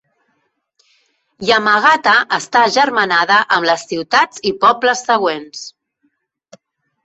[1.49, 5.65] Yamagata està agermanada amb les ciutats i pobles següents.